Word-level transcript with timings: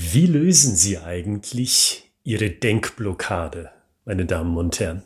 Wie 0.00 0.26
lösen 0.26 0.76
Sie 0.76 0.96
eigentlich 0.98 2.08
Ihre 2.22 2.50
Denkblockade, 2.50 3.72
meine 4.04 4.26
Damen 4.26 4.56
und 4.56 4.78
Herren? 4.78 5.02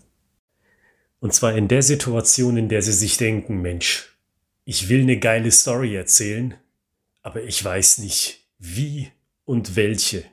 Und 1.18 1.32
zwar 1.32 1.56
in 1.56 1.66
der 1.66 1.80
Situation, 1.80 2.58
in 2.58 2.68
der 2.68 2.82
Sie 2.82 2.92
sich 2.92 3.16
denken, 3.16 3.62
Mensch, 3.62 4.14
ich 4.66 4.90
will 4.90 5.00
eine 5.00 5.18
geile 5.18 5.50
Story 5.50 5.96
erzählen, 5.96 6.56
aber 7.22 7.42
ich 7.42 7.64
weiß 7.64 7.98
nicht, 8.00 8.44
wie 8.58 9.10
und 9.46 9.76
welche. 9.76 10.24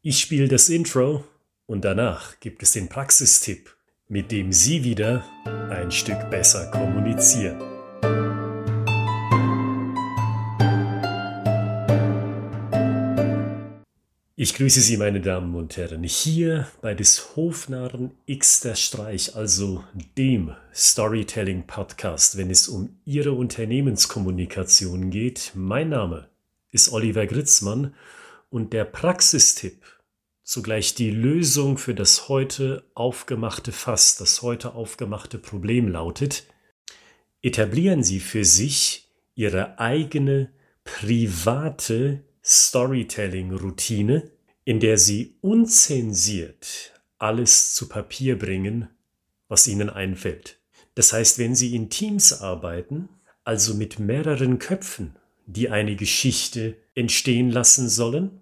Ich 0.00 0.18
spiele 0.18 0.48
das 0.48 0.70
Intro 0.70 1.22
und 1.66 1.84
danach 1.84 2.40
gibt 2.40 2.62
es 2.62 2.72
den 2.72 2.88
Praxistipp, 2.88 3.76
mit 4.08 4.32
dem 4.32 4.50
Sie 4.50 4.82
wieder 4.82 5.26
ein 5.68 5.90
Stück 5.90 6.30
besser 6.30 6.70
kommunizieren. 6.70 7.79
Ich 14.42 14.54
grüße 14.54 14.80
Sie, 14.80 14.96
meine 14.96 15.20
Damen 15.20 15.54
und 15.54 15.76
Herren, 15.76 16.02
hier 16.02 16.66
bei 16.80 16.94
des 16.94 17.36
Hofnarren 17.36 18.12
der 18.26 18.74
Streich, 18.74 19.36
also 19.36 19.84
dem 20.16 20.56
Storytelling 20.74 21.66
Podcast, 21.66 22.38
wenn 22.38 22.48
es 22.48 22.66
um 22.66 22.96
Ihre 23.04 23.32
Unternehmenskommunikation 23.32 25.10
geht. 25.10 25.52
Mein 25.54 25.90
Name 25.90 26.30
ist 26.70 26.90
Oliver 26.90 27.26
Gritzmann 27.26 27.94
und 28.48 28.72
der 28.72 28.86
Praxistipp, 28.86 29.84
zugleich 30.42 30.94
die 30.94 31.10
Lösung 31.10 31.76
für 31.76 31.94
das 31.94 32.30
heute 32.30 32.84
aufgemachte 32.94 33.72
Fass, 33.72 34.16
das 34.16 34.40
heute 34.40 34.72
aufgemachte 34.72 35.36
Problem 35.36 35.86
lautet, 35.86 36.44
etablieren 37.42 38.02
Sie 38.02 38.20
für 38.20 38.46
sich 38.46 39.06
Ihre 39.34 39.78
eigene 39.78 40.50
private 40.84 42.24
Storytelling-Routine, 42.42 44.30
in 44.64 44.80
der 44.80 44.98
Sie 44.98 45.36
unzensiert 45.40 46.92
alles 47.18 47.74
zu 47.74 47.88
Papier 47.88 48.38
bringen, 48.38 48.88
was 49.48 49.66
Ihnen 49.66 49.90
einfällt. 49.90 50.58
Das 50.94 51.12
heißt, 51.12 51.38
wenn 51.38 51.54
Sie 51.54 51.74
in 51.74 51.90
Teams 51.90 52.32
arbeiten, 52.40 53.08
also 53.44 53.74
mit 53.74 53.98
mehreren 53.98 54.58
Köpfen, 54.58 55.16
die 55.46 55.68
eine 55.68 55.96
Geschichte 55.96 56.76
entstehen 56.94 57.50
lassen 57.50 57.88
sollen, 57.88 58.40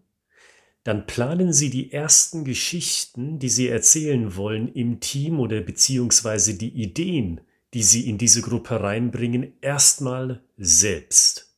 dann 0.84 1.06
planen 1.06 1.52
Sie 1.52 1.70
die 1.70 1.92
ersten 1.92 2.44
Geschichten, 2.44 3.38
die 3.38 3.48
Sie 3.48 3.68
erzählen 3.68 4.36
wollen 4.36 4.72
im 4.72 5.00
Team 5.00 5.40
oder 5.40 5.60
beziehungsweise 5.60 6.54
die 6.54 6.70
Ideen, 6.70 7.40
die 7.74 7.82
Sie 7.82 8.08
in 8.08 8.16
diese 8.16 8.42
Gruppe 8.42 8.80
reinbringen, 8.80 9.54
erstmal 9.60 10.42
selbst. 10.56 11.54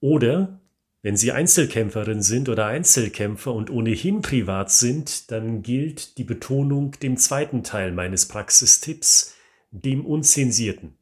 Oder 0.00 0.60
wenn 1.04 1.18
Sie 1.18 1.32
Einzelkämpferin 1.32 2.22
sind 2.22 2.48
oder 2.48 2.64
Einzelkämpfer 2.64 3.52
und 3.52 3.68
ohnehin 3.68 4.22
privat 4.22 4.70
sind, 4.70 5.30
dann 5.30 5.62
gilt 5.62 6.16
die 6.16 6.24
Betonung 6.24 6.92
dem 6.92 7.18
zweiten 7.18 7.62
Teil 7.62 7.92
meines 7.92 8.26
Praxistipps, 8.26 9.34
dem 9.70 10.06
Unzensierten. 10.06 10.94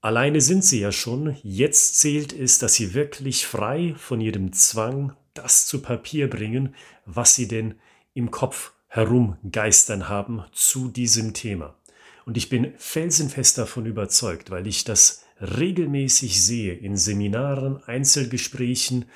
Alleine 0.00 0.40
sind 0.40 0.64
Sie 0.64 0.80
ja 0.80 0.90
schon, 0.90 1.36
jetzt 1.44 2.00
zählt 2.00 2.32
es, 2.32 2.58
dass 2.58 2.74
Sie 2.74 2.94
wirklich 2.94 3.46
frei 3.46 3.94
von 3.96 4.20
Ihrem 4.20 4.52
Zwang 4.52 5.14
das 5.34 5.68
zu 5.68 5.82
Papier 5.82 6.28
bringen, 6.28 6.74
was 7.04 7.36
Sie 7.36 7.46
denn 7.46 7.76
im 8.12 8.32
Kopf 8.32 8.72
herumgeistern 8.88 10.08
haben 10.08 10.42
zu 10.50 10.88
diesem 10.88 11.32
Thema. 11.32 11.76
Und 12.24 12.36
ich 12.36 12.48
bin 12.48 12.72
felsenfest 12.76 13.56
davon 13.56 13.86
überzeugt, 13.86 14.50
weil 14.50 14.66
ich 14.66 14.82
das 14.82 15.25
regelmäßig 15.40 16.42
sehe 16.42 16.74
in 16.74 16.96
Seminaren, 16.96 17.82
Einzelgesprächen 17.84 19.06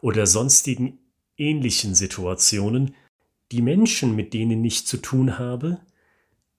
oder 0.00 0.26
sonstigen 0.26 0.98
ähnlichen 1.36 1.94
Situationen, 1.94 2.94
die 3.52 3.62
Menschen, 3.62 4.14
mit 4.14 4.34
denen 4.34 4.64
ich 4.64 4.86
zu 4.86 4.98
tun 4.98 5.38
habe, 5.38 5.80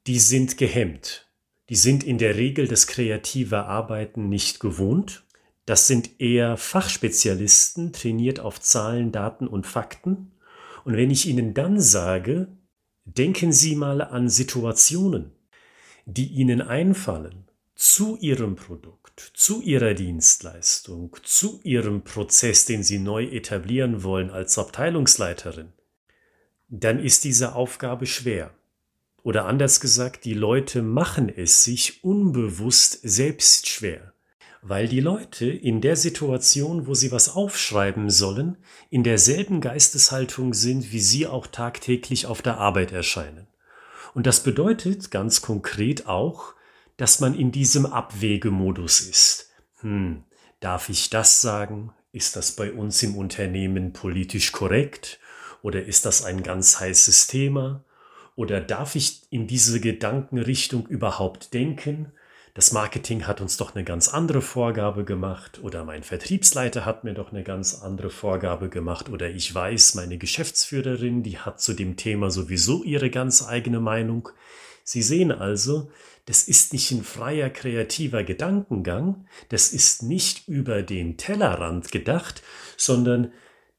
die 0.08 0.20
sind 0.20 0.58
gehemmt. 0.58 1.28
Die 1.70 1.76
sind 1.76 2.04
in 2.04 2.17
der 2.17 2.36
Regel 2.36 2.67
das 2.67 2.88
kreative 2.88 3.66
Arbeiten 3.66 4.27
nicht 4.27 4.60
gewohnt. 4.60 5.23
Das 5.66 5.86
sind 5.86 6.20
eher 6.20 6.58
Fachspezialisten, 6.58 7.93
trainiert 7.93 8.39
auf 8.39 8.60
Zahlen, 8.60 9.11
Daten 9.11 9.48
und 9.48 9.67
Fakten. 9.67 10.32
Und 10.83 10.98
wenn 10.98 11.11
ich 11.11 11.27
ihnen 11.27 11.54
dann 11.54 11.80
sage, 11.80 12.48
denken 13.05 13.52
Sie 13.52 13.76
mal 13.76 14.02
an 14.02 14.30
Situationen, 14.30 15.32
die 16.05 16.26
Ihnen 16.26 16.61
einfallen 16.61 17.48
zu 17.80 18.17
Ihrem 18.17 18.58
Produkt 18.58 19.32
zu 19.34 19.62
Ihrer 19.62 19.94
Dienstleistung, 19.94 21.16
zu 21.23 21.62
Ihrem 21.64 22.04
Prozess, 22.04 22.66
den 22.66 22.84
Sie 22.84 23.00
neu 23.00 23.23
etablieren 23.23 24.04
wollen 24.04 24.32
als 24.32 24.58
Abteilungsleiterin, 24.58 25.72
dann 26.67 27.00
ist 27.00 27.23
diese 27.23 27.56
Aufgabe 27.56 28.06
schwer. 28.06 28.54
Oder 29.23 29.45
anders 29.45 29.80
gesagt, 29.80 30.26
die 30.26 30.34
Leute 30.34 30.82
machen 30.82 31.30
es 31.30 31.64
sich 31.64 32.04
unbewusst 32.04 33.00
selbst 33.02 33.70
schwer, 33.70 34.11
weil 34.61 34.90
die 34.90 35.00
Leute 35.00 35.50
in 35.50 35.80
der 35.80 35.96
Situation, 35.96 36.86
wo 36.86 36.96
sie 36.96 37.14
was 37.14 37.30
aufschreiben 37.30 38.10
sollen, 38.10 38.58
in 38.90 39.06
derselben 39.06 39.61
Geisteshaltung 39.61 40.54
sind, 40.54 40.92
wie 40.92 41.00
sie 41.00 41.28
auch 41.28 41.48
tagtäglich 41.48 42.26
auf 42.26 42.42
der 42.42 42.58
Arbeit 42.58 42.92
erscheinen. 42.92 43.48
Und 44.14 44.28
das 44.28 44.44
bedeutet 44.44 45.11
ganz 45.11 45.42
konkret 45.42 46.08
auch, 46.08 46.56
dass 46.99 47.21
man 47.21 47.33
in 47.33 47.54
diesem 47.54 47.86
Abwägemodus 47.86 48.99
ist. 48.99 49.52
Hm, 49.80 50.26
darf 50.60 50.89
ich 50.89 51.10
das 51.10 51.39
sagen? 51.39 51.93
Ist 52.11 52.36
das 52.36 52.52
bei 52.52 52.73
uns 52.73 53.02
im 53.02 53.15
Unternehmen 53.15 53.93
politisch 53.93 54.52
korrekt? 54.52 55.17
Oder 55.61 55.86
ist 55.86 56.05
das 56.05 56.26
ein 56.26 56.43
ganz 56.43 56.82
heißes 56.82 57.27
Thema? 57.27 57.86
Oder 58.36 58.60
darf 58.60 58.95
ich 58.95 59.21
in 59.30 59.48
diese 59.48 59.80
Gedankenrichtung 59.80 60.87
überhaupt 60.87 61.54
denken? 61.54 62.11
Das 62.54 62.73
Marketing 62.73 63.27
hat 63.27 63.39
uns 63.39 63.55
doch 63.55 63.76
eine 63.76 63.86
ganz 63.86 64.10
andere 64.10 64.42
Vorgabe 64.42 65.05
gemacht 65.05 65.61
oder 65.64 65.86
mein 65.86 66.04
Vertriebsleiter 66.04 66.83
hat 66.83 67.05
mir 67.05 67.14
doch 67.14 67.31
eine 67.31 67.43
ganz 67.43 67.81
andere 67.81 68.10
Vorgabe 68.10 68.67
gemacht 68.67 69.08
oder 69.08 69.30
ich 69.30 69.55
weiß, 69.55 69.95
meine 69.95 70.17
Geschäftsführerin, 70.17 71.23
die 71.23 71.37
hat 71.37 71.61
zu 71.61 71.71
dem 71.71 71.95
Thema 71.95 72.30
sowieso 72.30 72.83
ihre 72.83 73.10
ganz 73.10 73.48
eigene 73.48 73.80
Meinung. 73.80 74.27
Sie 74.89 75.04
sehen 75.04 75.32
also, 75.32 75.92
das 76.26 76.48
ist 76.48 76.73
nicht 76.73 76.89
ein 76.89 77.04
freier 77.04 77.52
kreativer 77.52 78.23
Gedankengang, 78.23 79.27
das 79.50 79.72
ist 79.72 80.02
nicht 80.02 80.48
über 80.48 80.82
den 80.82 81.16
Tellerrand 81.16 81.92
gedacht, 81.92 82.42
sondern 82.76 83.32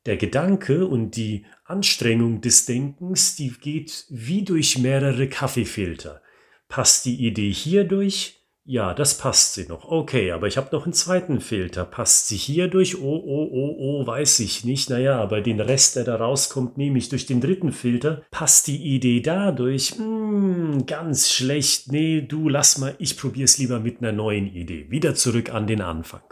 der 0.06 0.19
Gedanke 0.19 0.87
und 0.87 1.16
die 1.16 1.47
Anstrengung 1.65 2.43
des 2.43 2.65
Denkens, 2.65 3.34
die 3.34 3.50
geht 3.50 4.06
wie 4.09 4.44
durch 4.44 4.78
mehrere 4.78 5.28
Kaffeefilter. 5.28 6.22
Passt 6.69 7.06
die 7.06 7.26
Idee 7.26 7.50
hier 7.50 7.82
durch? 7.82 8.39
Ja, 8.70 8.94
das 8.94 9.19
passt 9.19 9.54
sie 9.54 9.66
noch. 9.66 9.91
Okay, 9.91 10.31
aber 10.31 10.47
ich 10.47 10.56
habe 10.56 10.69
noch 10.70 10.84
einen 10.84 10.92
zweiten 10.92 11.41
Filter. 11.41 11.84
Passt 11.84 12.28
sie 12.28 12.36
hier 12.36 12.69
durch? 12.69 12.97
Oh, 12.97 13.03
oh, 13.16 13.48
oh, 13.50 13.76
oh, 13.81 14.06
weiß 14.06 14.38
ich 14.38 14.64
nicht. 14.64 14.91
Naja, 14.91 15.20
aber 15.20 15.41
den 15.41 15.58
Rest, 15.58 15.97
der 15.97 16.04
da 16.04 16.14
rauskommt, 16.14 16.78
nehme 16.78 16.97
ich 16.97 17.08
durch 17.08 17.26
den 17.26 17.41
dritten 17.41 17.72
Filter. 17.72 18.22
Passt 18.31 18.69
die 18.69 18.94
Idee 18.94 19.22
dadurch? 19.22 19.97
Hm, 19.97 20.86
ganz 20.86 21.32
schlecht. 21.32 21.91
Nee, 21.91 22.20
du 22.20 22.48
lass 22.48 22.78
mal, 22.78 22.94
ich 23.00 23.16
probiere 23.16 23.47
es 23.47 23.58
lieber 23.58 23.81
mit 23.81 23.98
einer 23.98 24.12
neuen 24.12 24.47
Idee. 24.47 24.88
Wieder 24.88 25.16
zurück 25.16 25.52
an 25.52 25.66
den 25.66 25.81
Anfang. 25.81 26.22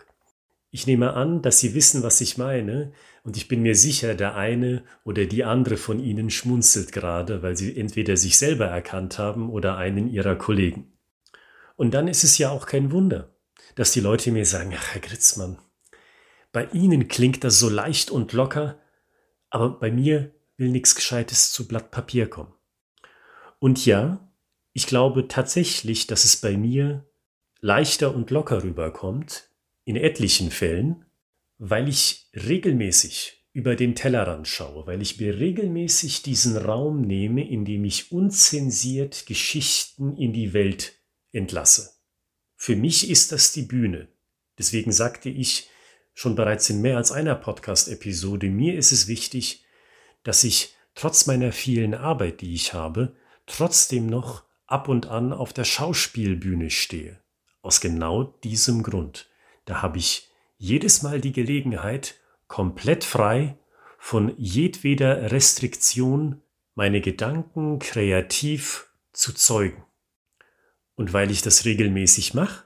Ich 0.71 0.87
nehme 0.87 1.15
an, 1.15 1.43
dass 1.43 1.59
Sie 1.59 1.75
wissen, 1.75 2.05
was 2.05 2.21
ich 2.21 2.39
meine, 2.39 2.93
und 3.25 3.37
ich 3.37 3.49
bin 3.49 3.63
mir 3.63 3.75
sicher, 3.75 4.15
der 4.15 4.37
eine 4.37 4.85
oder 5.03 5.27
die 5.27 5.43
andere 5.43 5.77
von 5.77 5.99
Ihnen 5.99 6.31
schmunzelt 6.31 6.93
gerade, 6.93 7.43
weil 7.43 7.57
Sie 7.57 7.77
entweder 7.77 8.17
sich 8.17 8.39
selber 8.39 8.67
erkannt 8.67 9.19
haben 9.19 9.51
oder 9.51 9.77
einen 9.77 10.09
Ihrer 10.09 10.37
Kollegen. 10.37 10.93
Und 11.79 11.93
dann 11.93 12.09
ist 12.09 12.25
es 12.25 12.39
ja 12.39 12.51
auch 12.51 12.67
kein 12.67 12.91
Wunder, 12.91 13.37
dass 13.77 13.93
die 13.93 14.01
Leute 14.01 14.33
mir 14.33 14.45
sagen, 14.45 14.75
ach 14.77 14.95
Herr 14.95 15.01
Gritzmann, 15.01 15.59
bei 16.51 16.65
Ihnen 16.73 17.07
klingt 17.07 17.45
das 17.45 17.61
so 17.61 17.69
leicht 17.69 18.11
und 18.11 18.33
locker, 18.33 18.81
aber 19.49 19.79
bei 19.79 19.93
mir 19.93 20.35
will 20.57 20.71
nichts 20.71 20.97
Gescheites 20.97 21.53
zu 21.53 21.69
Blatt 21.69 21.93
Papier 21.93 22.29
kommen. 22.29 22.53
Und 23.61 23.87
ja, 23.87 24.29
ich 24.73 24.89
glaube 24.89 25.29
tatsächlich, 25.29 26.09
dass 26.09 26.25
es 26.25 26.37
bei 26.37 26.57
mir 26.57 27.09
leichter 27.61 28.13
und 28.13 28.33
locker 28.33 28.65
rüberkommt, 28.65 29.49
in 29.85 29.95
etlichen 29.95 30.51
Fällen, 30.51 31.05
weil 31.59 31.89
ich 31.89 32.29
regelmäßig 32.35 33.47
über 33.53 33.77
den 33.77 33.95
Tellerrand 33.95 34.49
schaue, 34.49 34.89
weil 34.89 35.01
ich 35.01 35.21
mir 35.21 35.39
regelmäßig 35.39 36.23
diesen 36.25 36.57
Raum 36.57 37.03
nehme, 37.03 37.49
in 37.49 37.65
dem 37.65 37.85
ich 37.85 38.11
unzensiert 38.11 39.27
Geschichten 39.27 40.17
in 40.17 40.33
die 40.33 40.53
Welt 40.53 40.98
entlasse. 41.33 41.91
Für 42.57 42.77
mich 42.77 43.09
ist 43.11 43.33
das 43.33 43.53
die 43.53 43.63
Bühne. 43.63 44.09
Deswegen 44.59 44.93
sagte 44.93 45.29
ich 45.29 45.71
schon 46.15 46.35
bereits 46.35 46.69
in 46.69 46.81
mehr 46.81 46.97
als 46.97 47.13
einer 47.13 47.37
Podcast-Episode, 47.37 48.49
mir 48.49 48.77
ist 48.77 48.91
es 48.91 49.07
wichtig, 49.07 49.65
dass 50.25 50.43
ich 50.43 50.77
trotz 50.95 51.27
meiner 51.27 51.53
vielen 51.53 51.95
Arbeit, 51.95 52.41
die 52.41 52.55
ich 52.55 52.75
habe, 52.75 53.15
trotzdem 53.47 54.07
noch 54.07 54.43
ab 54.67 54.89
und 54.89 55.07
an 55.07 55.33
auf 55.33 55.53
der 55.53 55.65
Schauspielbühne 55.65 56.71
stehe. 56.71 57.21
Aus 57.63 57.81
genau 57.81 58.25
diesem 58.25 58.83
Grund. 58.83 59.29
Da 59.65 59.83
habe 59.83 59.99
ich 59.99 60.29
jedes 60.57 61.03
Mal 61.03 61.21
die 61.21 61.33
Gelegenheit, 61.33 62.17
komplett 62.49 63.05
frei 63.05 63.57
von 63.99 64.35
jedweder 64.37 65.31
Restriktion 65.31 66.43
meine 66.75 67.01
Gedanken 67.01 67.79
kreativ 67.79 68.89
zu 69.13 69.33
zeugen. 69.33 69.85
Und 70.99 71.13
weil 71.13 71.31
ich 71.31 71.43
das 71.43 71.65
regelmäßig 71.65 72.35
mache, 72.35 72.65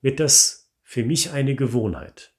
wird 0.00 0.18
das 0.18 0.70
für 0.82 1.04
mich 1.04 1.30
eine 1.30 1.54
Gewohnheit. 1.54 2.32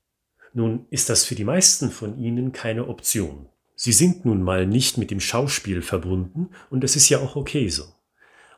Nun 0.51 0.87
ist 0.89 1.09
das 1.09 1.25
für 1.25 1.35
die 1.35 1.43
meisten 1.43 1.91
von 1.91 2.17
Ihnen 2.17 2.53
keine 2.53 2.87
Option. 2.87 3.49
Sie 3.75 3.91
sind 3.91 4.25
nun 4.25 4.41
mal 4.41 4.65
nicht 4.65 4.97
mit 4.97 5.11
dem 5.11 5.19
Schauspiel 5.19 5.83
verbunden 5.83 6.49
und 6.71 6.83
das 6.83 6.95
ist 6.95 7.07
ja 7.07 7.19
auch 7.19 7.35
okay 7.35 7.69
so. 7.69 7.83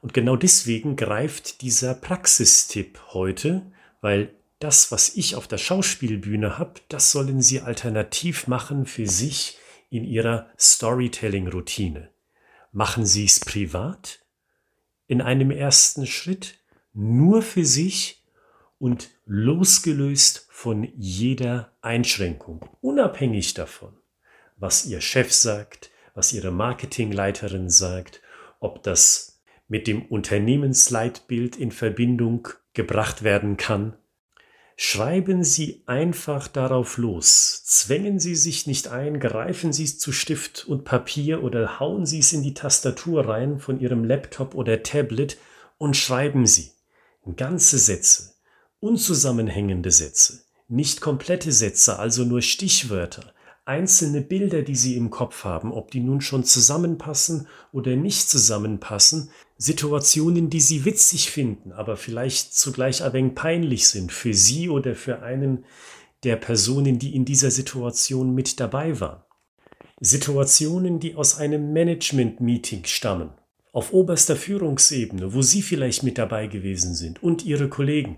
Und 0.02 0.14
genau 0.14 0.38
deswegen 0.38 0.96
greift 0.96 1.62
dieser 1.62 1.96
Praxistipp 1.96 3.02
heute, 3.10 3.70
weil 4.00 4.34
das, 4.60 4.90
was 4.90 5.18
ich 5.18 5.36
auf 5.36 5.50
der 5.50 5.58
Schauspielbühne 5.58 6.58
habe, 6.58 6.80
das 6.88 7.12
sollen 7.12 7.42
Sie 7.42 7.60
alternativ 7.60 8.48
machen 8.48 8.86
für 8.86 9.06
sich 9.06 9.58
in 9.90 10.06
Ihrer 10.06 10.50
Storytelling-Routine. 10.58 12.10
Machen 12.72 13.06
Sie 13.06 13.26
es 13.26 13.42
privat, 13.42 14.21
in 15.12 15.20
einem 15.22 15.52
ersten 15.52 16.08
Schritt, 16.08 16.56
nur 16.94 17.42
für 17.42 17.66
sich 17.66 18.24
und 18.80 19.10
losgelöst 19.26 20.48
von 20.50 20.88
jeder 20.96 21.74
Einschränkung, 21.82 22.64
unabhängig 22.80 23.54
davon, 23.54 23.92
was 24.56 24.86
Ihr 24.86 25.02
Chef 25.02 25.34
sagt, 25.34 25.92
was 26.14 26.32
Ihre 26.32 26.52
Marketingleiterin 26.52 27.70
sagt, 27.70 28.22
ob 28.62 28.84
das 28.84 29.42
mit 29.68 29.86
dem 29.86 30.06
Unternehmensleitbild 30.06 31.58
in 31.58 31.72
Verbindung 31.72 32.48
gebracht 32.72 33.22
werden 33.22 33.58
kann. 33.58 33.98
Schreiben 34.84 35.44
Sie 35.44 35.84
einfach 35.86 36.48
darauf 36.48 36.98
los. 36.98 37.62
Zwängen 37.66 38.20
Sie 38.20 38.36
sich 38.36 38.66
nicht 38.66 38.88
ein, 38.88 39.20
greifen 39.20 39.72
Sie 39.72 39.84
es 39.84 40.00
zu 40.00 40.12
Stift 40.12 40.66
und 40.68 40.86
Papier 40.86 41.44
oder 41.44 41.80
hauen 41.80 42.08
Sie 42.08 42.18
es 42.18 42.34
in 42.34 42.42
die 42.42 42.56
Tastatur 42.56 43.28
rein 43.28 43.60
von 43.60 43.80
Ihrem 43.80 44.04
Laptop 44.04 44.56
oder 44.56 44.82
Tablet 44.82 45.38
und 45.78 45.96
schreiben 45.96 46.48
Sie 46.48 46.72
ganze 47.36 47.78
Sätze, 47.78 48.34
unzusammenhängende 48.80 49.92
Sätze, 49.92 50.46
nicht 50.68 51.00
komplette 51.00 51.52
Sätze, 51.52 52.00
also 52.00 52.24
nur 52.24 52.42
Stichwörter, 52.42 53.36
einzelne 53.66 54.22
Bilder, 54.22 54.64
die 54.64 54.76
Sie 54.76 54.96
im 54.96 55.10
Kopf 55.10 55.44
haben, 55.44 55.72
ob 55.72 55.92
die 55.92 56.00
nun 56.00 56.22
schon 56.22 56.44
zusammenpassen 56.44 57.48
oder 57.72 57.96
nicht 57.96 58.30
zusammenpassen, 58.30 59.30
Situationen, 59.58 60.50
die 60.50 60.60
Sie 60.60 60.86
witzig 60.86 61.32
finden, 61.32 61.72
aber 61.72 61.96
vielleicht 61.96 62.56
zugleich 62.56 63.04
ein 63.04 63.14
wenig 63.14 63.36
peinlich 63.36 63.88
sind 63.88 64.12
für 64.12 64.34
Sie 64.34 64.70
oder 64.70 64.96
für 64.96 65.22
einen 65.22 65.66
der 66.24 66.36
Personen, 66.36 67.00
die 67.00 67.16
in 67.16 67.26
dieser 67.26 67.52
Situation 67.52 68.34
mit 68.34 68.60
dabei 68.60 69.00
waren. 69.00 69.24
Situationen, 70.00 71.00
die 71.00 71.16
aus 71.16 71.38
einem 71.38 71.74
Management-Meeting 71.74 72.86
stammen, 72.86 73.30
auf 73.72 73.94
oberster 73.94 74.36
Führungsebene, 74.36 75.34
wo 75.34 75.44
Sie 75.44 75.62
vielleicht 75.62 76.02
mit 76.02 76.18
dabei 76.18 76.48
gewesen 76.48 76.96
sind 76.96 77.22
und 77.22 77.46
Ihre 77.46 77.70
Kollegen. 77.70 78.18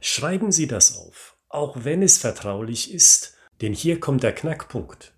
Schreiben 0.00 0.52
Sie 0.52 0.68
das 0.68 0.96
auf, 0.96 1.36
auch 1.48 1.84
wenn 1.84 2.02
es 2.02 2.18
vertraulich 2.18 2.94
ist, 2.94 3.33
denn 3.64 3.72
hier 3.72 3.98
kommt 3.98 4.22
der 4.22 4.34
Knackpunkt. 4.34 5.14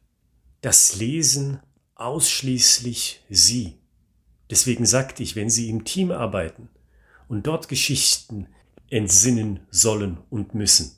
Das 0.61 0.95
lesen 0.95 1.59
ausschließlich 1.97 3.25
Sie. 3.29 3.75
Deswegen 4.49 4.87
sagte 4.87 5.25
ich, 5.25 5.35
wenn 5.35 5.51
Sie 5.51 5.69
im 5.69 5.83
Team 5.83 6.13
arbeiten 6.13 6.69
und 7.27 7.49
dort 7.49 7.69
Geschichten 7.69 8.47
entsinnen 8.89 9.67
sollen 9.71 10.19
und 10.31 10.55
müssen, 10.55 10.93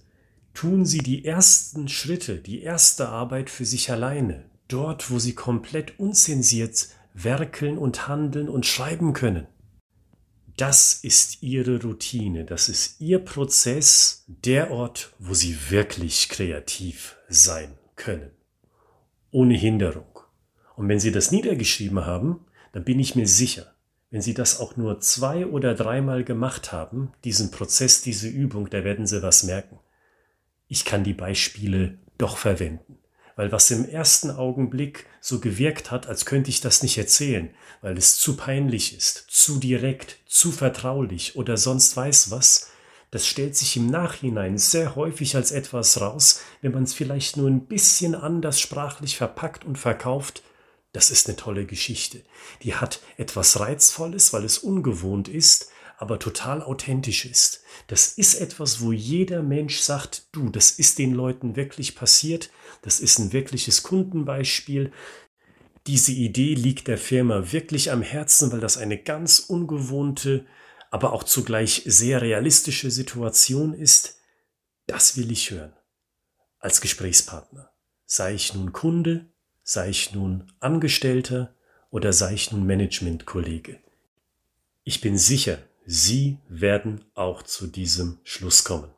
tun 0.53 0.85
Sie 0.85 0.99
die 0.99 1.25
ersten 1.25 1.89
Schritte, 1.89 2.37
die 2.37 2.61
erste 2.61 3.09
Arbeit 3.09 3.49
für 3.49 3.65
sich 3.65 3.91
alleine, 3.91 4.45
dort, 4.69 5.11
wo 5.11 5.19
Sie 5.19 5.35
komplett 5.35 5.99
unzensiert 5.99 6.89
werkeln 7.15 7.79
und 7.79 8.09
handeln 8.09 8.51
und 8.51 8.67
schreiben 8.67 9.15
können. 9.15 9.47
Das 10.59 10.93
ist 10.93 11.41
Ihre 11.45 11.81
Routine, 11.81 12.45
das 12.45 12.69
ist 12.69 13.01
Ihr 13.01 13.21
Prozess, 13.21 14.25
der 14.27 14.73
Ort, 14.73 15.15
wo 15.21 15.33
Sie 15.33 15.71
wirklich 15.71 16.29
kreativ 16.29 17.17
sein 17.29 17.79
können. 17.95 18.33
Ohne 19.31 19.55
Hinderung. 19.55 20.19
Und 20.75 20.89
wenn 20.89 20.99
Sie 20.99 21.13
das 21.13 21.31
niedergeschrieben 21.31 22.05
haben, 22.05 22.45
dann 22.73 22.83
bin 22.83 22.99
ich 22.99 23.15
mir 23.15 23.29
sicher, 23.29 23.73
wenn 24.11 24.21
Sie 24.21 24.35
das 24.35 24.59
auch 24.59 24.77
nur 24.77 24.99
zwei 24.99 25.47
oder 25.47 25.77
dreimal 25.77 26.25
gemacht 26.25 26.73
haben, 26.73 27.13
diesen 27.23 27.53
Prozess, 27.53 28.03
diese 28.03 28.27
Übung, 28.27 28.69
da 28.69 28.83
werden 28.83 29.07
Sie 29.07 29.23
was 29.23 29.45
merken. 29.45 29.79
Ich 30.67 30.85
kann 30.85 31.05
die 31.05 31.15
Beispiele 31.15 32.01
doch 32.19 32.37
verwenden 32.37 32.99
weil 33.39 33.53
was 33.53 33.71
im 33.71 33.89
ersten 33.89 34.33
Augenblick 34.33 35.07
so 35.21 35.39
gewirkt 35.39 35.93
hat, 35.93 36.09
als 36.09 36.27
könnte 36.27 36.51
ich 36.51 36.61
das 36.61 36.83
nicht 36.83 36.99
erzählen, 36.99 37.51
weil 37.83 37.97
es 37.97 38.19
zu 38.19 38.37
peinlich 38.37 38.97
ist, 38.97 39.27
zu 39.29 39.61
direkt, 39.61 40.17
zu 40.27 40.51
vertraulich 40.51 41.37
oder 41.37 41.57
sonst 41.57 41.97
weiß 41.97 42.33
was, 42.33 42.73
das 43.13 43.29
stellt 43.29 43.55
sich 43.55 43.77
im 43.77 43.87
Nachhinein 43.87 44.59
sehr 44.59 44.97
häufig 44.97 45.37
als 45.37 45.53
etwas 45.53 46.01
raus, 46.01 46.41
wenn 46.63 46.73
man 46.73 46.83
es 46.83 46.95
vielleicht 46.95 47.37
nur 47.37 47.49
ein 47.49 47.67
bisschen 47.67 48.17
anders 48.17 48.59
sprachlich 48.59 49.17
verpackt 49.17 49.65
und 49.65 49.79
verkauft. 49.79 50.43
Das 50.93 51.13
ist 51.13 51.29
eine 51.29 51.37
tolle 51.37 51.65
Geschichte. 51.65 52.23
Die 52.65 52.75
hat 52.75 52.99
etwas 53.19 53.61
Reizvolles, 53.61 54.33
weil 54.33 54.45
es 54.45 54.59
ungewohnt 54.59 55.29
ist, 55.29 55.71
aber 55.99 56.21
total 56.21 56.63
authentisch 56.63 57.27
ist. 57.27 57.63
Das 57.89 58.07
ist 58.13 58.35
etwas, 58.35 58.81
wo 58.81 58.93
jeder 58.93 59.43
Mensch 59.43 59.81
sagt, 59.81 60.29
du, 60.33 60.49
das 60.49 60.71
ist 60.71 60.99
den 60.99 61.13
Leuten 61.13 61.57
wirklich 61.57 61.97
passiert, 61.97 62.51
das 62.83 63.01
ist 63.01 63.19
ein 63.19 63.33
wirkliches 63.33 63.83
Kundenbeispiel. 63.83 64.93
Diese 65.89 66.13
Idee 66.13 66.55
liegt 66.55 66.87
der 66.87 66.99
Firma 66.99 67.51
wirklich 67.51 67.91
am 67.91 68.03
Herzen, 68.03 68.53
weil 68.53 68.61
das 68.61 68.77
eine 68.77 68.97
ganz 68.97 69.41
ungewohnte, 69.41 70.47
aber 70.91 71.13
auch 71.13 71.25
zugleich 71.25 71.83
sehr 71.85 72.23
realistische 72.23 72.93
Situation 72.93 73.75
ist. 73.75 74.19
Das 74.87 75.17
will 75.17 75.33
ich 75.33 75.51
hören. 75.51 75.75
Als 76.61 76.81
Gesprächspartner. 76.81 77.73
Sei 78.07 78.35
ich 78.35 78.55
nun 78.55 78.73
Kunde, 78.73 79.27
sei 79.65 79.91
ich 79.91 80.15
nun 80.15 80.53
Angestellter 80.61 81.57
oder 81.91 82.13
sei 82.13 82.35
ich 82.35 82.53
nun 82.53 82.67
Managementkollege. 82.67 83.81
Ich 84.85 85.01
bin 85.01 85.19
sicher, 85.19 85.59
Sie 85.91 86.37
werden 86.51 87.03
auch 87.15 87.43
zu 87.43 87.67
diesem 87.67 88.19
Schluss 88.23 88.63
kommen. 88.63 88.91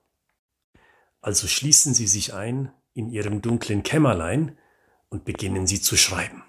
Also 1.21 1.47
schließen 1.47 1.95
Sie 1.95 2.09
sich 2.09 2.35
ein 2.35 2.73
in 2.95 3.09
Ihrem 3.09 3.43
dunklen 3.43 3.85
Kämmerlein 3.85 4.59
und 5.09 5.25
beginnen 5.25 5.69
Sie 5.69 5.81
zu 5.81 5.97
schreiben. 5.97 6.43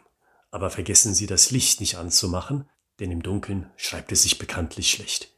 Aber 0.50 0.72
vergessen 0.72 1.14
Sie 1.14 1.28
das 1.28 1.52
Licht 1.52 1.80
nicht 1.80 1.98
anzumachen, 1.98 2.68
denn 3.00 3.12
im 3.12 3.22
Dunkeln 3.22 3.70
schreibt 3.76 4.12
es 4.14 4.24
sich 4.24 4.40
bekanntlich 4.40 4.90
schlecht. 4.90 5.32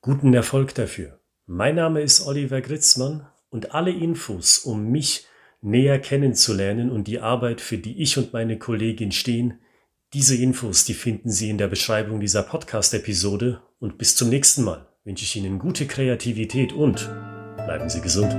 Guten 0.00 0.32
Erfolg 0.32 0.74
dafür. 0.74 1.20
Mein 1.44 1.74
Name 1.74 2.00
ist 2.00 2.22
Oliver 2.22 2.62
Gritzmann 2.62 3.28
und 3.50 3.74
alle 3.74 3.90
Infos, 3.90 4.60
um 4.60 4.90
mich 4.90 5.26
näher 5.60 5.98
kennenzulernen 5.98 6.90
und 6.90 7.06
die 7.06 7.20
Arbeit, 7.20 7.60
für 7.60 7.76
die 7.76 8.00
ich 8.00 8.16
und 8.16 8.32
meine 8.32 8.58
Kollegin 8.58 9.12
stehen, 9.12 9.60
diese 10.12 10.34
Infos, 10.34 10.84
die 10.84 10.94
finden 10.94 11.30
Sie 11.30 11.50
in 11.50 11.58
der 11.58 11.68
Beschreibung 11.68 12.20
dieser 12.20 12.42
Podcast-Episode 12.42 13.62
und 13.78 13.96
bis 13.96 14.16
zum 14.16 14.28
nächsten 14.28 14.64
Mal 14.64 14.88
wünsche 15.04 15.24
ich 15.24 15.36
Ihnen 15.36 15.58
gute 15.58 15.86
Kreativität 15.86 16.72
und 16.72 17.08
bleiben 17.56 17.88
Sie 17.88 18.00
gesund. 18.00 18.32